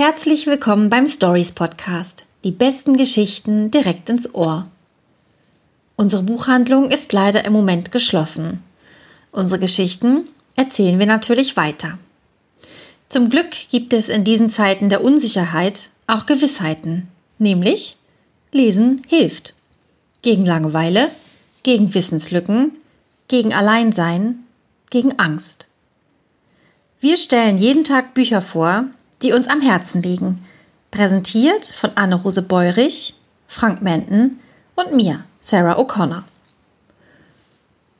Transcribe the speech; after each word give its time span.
Herzlich 0.00 0.46
willkommen 0.46 0.90
beim 0.90 1.08
Stories 1.08 1.50
Podcast. 1.50 2.24
Die 2.44 2.52
besten 2.52 2.96
Geschichten 2.96 3.72
direkt 3.72 4.08
ins 4.08 4.32
Ohr. 4.32 4.70
Unsere 5.96 6.22
Buchhandlung 6.22 6.92
ist 6.92 7.12
leider 7.12 7.44
im 7.44 7.52
Moment 7.52 7.90
geschlossen. 7.90 8.62
Unsere 9.32 9.60
Geschichten 9.60 10.28
erzählen 10.54 11.00
wir 11.00 11.06
natürlich 11.06 11.56
weiter. 11.56 11.98
Zum 13.08 13.28
Glück 13.28 13.50
gibt 13.70 13.92
es 13.92 14.08
in 14.08 14.22
diesen 14.22 14.50
Zeiten 14.50 14.88
der 14.88 15.02
Unsicherheit 15.02 15.90
auch 16.06 16.26
Gewissheiten, 16.26 17.08
nämlich 17.40 17.96
Lesen 18.52 19.02
hilft. 19.08 19.52
Gegen 20.22 20.46
Langeweile, 20.46 21.10
gegen 21.64 21.92
Wissenslücken, 21.92 22.78
gegen 23.26 23.52
Alleinsein, 23.52 24.44
gegen 24.90 25.18
Angst. 25.18 25.66
Wir 27.00 27.16
stellen 27.16 27.58
jeden 27.58 27.82
Tag 27.82 28.14
Bücher 28.14 28.42
vor, 28.42 28.90
die 29.22 29.32
uns 29.32 29.48
am 29.48 29.60
Herzen 29.60 30.02
liegen. 30.02 30.44
Präsentiert 30.90 31.72
von 31.80 31.90
Anne-Rose 31.94 32.42
Beurich, 32.42 33.14
Frank 33.46 33.82
Menten 33.82 34.40
und 34.74 34.94
mir, 34.94 35.24
Sarah 35.40 35.78
O'Connor. 35.78 36.22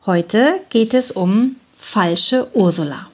Heute 0.07 0.61
geht 0.71 0.95
es 0.95 1.11
um 1.11 1.57
falsche 1.79 2.49
Ursula. 2.55 3.09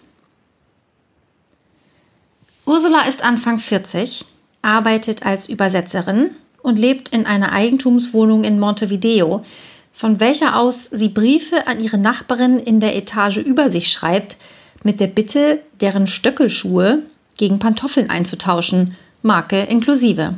Ursula 2.67 3.03
ist 3.09 3.23
Anfang 3.23 3.59
40, 3.59 4.25
arbeitet 4.63 5.25
als 5.25 5.49
Übersetzerin 5.49 6.31
und 6.63 6.79
lebt 6.79 7.11
in 7.11 7.27
einer 7.27 7.53
Eigentumswohnung 7.53 8.45
in 8.45 8.59
Montevideo, 8.59 9.45
von 9.93 10.19
welcher 10.19 10.57
aus 10.57 10.89
sie 10.91 11.09
Briefe 11.09 11.67
an 11.67 11.81
ihre 11.81 11.99
Nachbarin 11.99 12.59
in 12.59 12.81
der 12.81 12.97
Etage 12.97 13.37
über 13.37 13.71
sich 13.71 13.93
schreibt, 13.93 14.37
mit 14.83 15.01
der 15.01 15.07
Bitte, 15.07 15.63
deren 15.81 16.07
Stöckelschuhe 16.07 17.03
gegen 17.37 17.59
Pantoffeln 17.59 18.11
einzutauschen, 18.11 18.97
Marke 19.23 19.63
inklusive. 19.63 20.35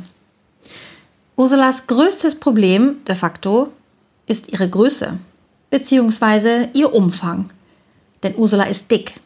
Ursulas 1.35 1.85
größtes 1.87 2.35
Problem 2.35 2.97
de 3.07 3.15
facto 3.15 3.71
ist 4.25 4.51
ihre 4.51 4.69
Größe 4.69 5.19
bzw. 5.69 6.69
ihr 6.73 6.93
Umfang. 6.93 7.51
Denn 8.23 8.35
Ursula 8.37 8.63
ist 8.63 8.89
dick. 8.89 9.19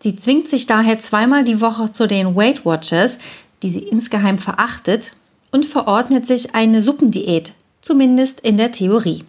Sie 0.00 0.14
zwingt 0.16 0.50
sich 0.50 0.66
daher 0.66 1.00
zweimal 1.00 1.44
die 1.44 1.60
Woche 1.60 1.92
zu 1.92 2.06
den 2.06 2.36
Weight 2.36 2.64
Watchers, 2.64 3.18
die 3.62 3.70
sie 3.70 3.80
insgeheim 3.80 4.38
verachtet, 4.38 5.12
und 5.50 5.66
verordnet 5.66 6.26
sich 6.26 6.54
eine 6.54 6.82
Suppendiät, 6.82 7.54
zumindest 7.80 8.40
in 8.40 8.58
der 8.58 8.72
Theorie. 8.72 9.24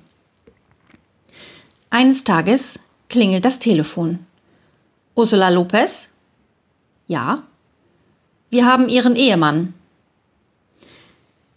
Eines 1.89 2.23
Tages 2.23 2.79
klingelt 3.07 3.45
das 3.45 3.59
Telefon. 3.59 4.19
Ursula 5.15 5.49
Lopez? 5.49 6.09
Ja. 7.07 7.43
Wir 8.49 8.65
haben 8.65 8.89
Ihren 8.89 9.15
Ehemann. 9.15 9.73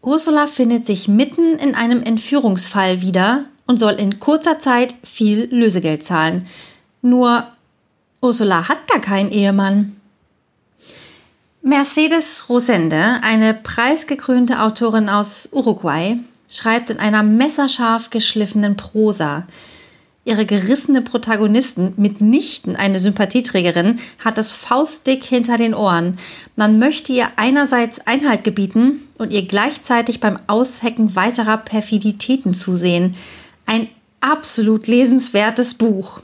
Ursula 0.03 0.47
findet 0.47 0.87
sich 0.87 1.09
mitten 1.09 1.59
in 1.59 1.75
einem 1.75 2.03
Entführungsfall 2.03 3.03
wieder 3.03 3.45
und 3.67 3.79
soll 3.79 3.93
in 3.93 4.19
kurzer 4.19 4.59
Zeit 4.59 4.95
viel 5.05 5.49
Lösegeld 5.51 6.05
zahlen. 6.05 6.47
Nur 7.03 7.47
Ursula 8.23 8.69
hat 8.69 8.89
gar 8.89 9.01
keinen 9.01 9.31
Ehemann. 9.31 9.97
Mercedes 11.63 12.49
Rosende, 12.49 13.21
eine 13.23 13.53
preisgekrönte 13.53 14.61
Autorin 14.61 15.11
aus 15.11 15.49
Uruguay, 15.53 16.19
schreibt 16.49 16.89
in 16.89 16.99
einer 16.99 17.23
messerscharf 17.23 18.09
geschliffenen 18.09 18.77
Prosa. 18.77 19.47
Ihre 20.31 20.47
gerissene 20.47 21.03
Protagonistin, 21.03 21.95
mitnichten 21.97 22.77
eine 22.77 23.01
Sympathieträgerin, 23.01 23.99
hat 24.21 24.39
es 24.39 24.53
faustdick 24.53 25.25
hinter 25.25 25.59
den 25.59 25.75
Ohren. 25.75 26.21
Man 26.55 26.79
möchte 26.79 27.13
ihr 27.13 27.31
einerseits 27.35 27.99
Einhalt 28.07 28.45
gebieten 28.45 29.09
und 29.19 29.33
ihr 29.33 29.45
gleichzeitig 29.49 30.21
beim 30.21 30.39
Aushecken 30.47 31.17
weiterer 31.17 31.57
Perfiditäten 31.57 32.55
zusehen. 32.55 33.17
Ein 33.67 33.89
absolut 34.21 34.87
lesenswertes 34.87 35.75
Buch. 35.75 36.21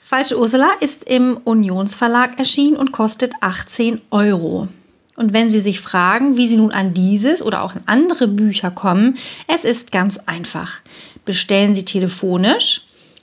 Falsche 0.00 0.36
Ursula 0.36 0.70
ist 0.80 1.04
im 1.04 1.36
Unionsverlag 1.44 2.40
erschienen 2.40 2.76
und 2.76 2.90
kostet 2.90 3.34
18 3.40 4.00
Euro. 4.10 4.66
Und 5.14 5.32
wenn 5.32 5.50
Sie 5.50 5.60
sich 5.60 5.80
fragen, 5.80 6.36
wie 6.36 6.48
Sie 6.48 6.56
nun 6.56 6.72
an 6.72 6.94
dieses 6.94 7.42
oder 7.42 7.62
auch 7.62 7.76
an 7.76 7.82
andere 7.86 8.26
Bücher 8.26 8.72
kommen, 8.72 9.18
es 9.46 9.64
ist 9.64 9.92
ganz 9.92 10.18
einfach. 10.26 10.80
Bestellen 11.24 11.74
Sie 11.74 11.84
telefonisch, 11.84 12.82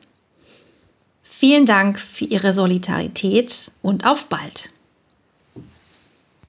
Vielen 1.22 1.66
Dank 1.66 1.98
für 1.98 2.24
Ihre 2.24 2.52
Solidarität 2.52 3.70
und 3.82 4.06
auf 4.06 4.26
bald! 4.26 4.70